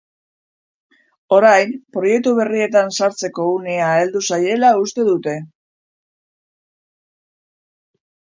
[1.35, 5.35] Orain, proiektu berrietan sartzeko unea heldu zaiela uste dute.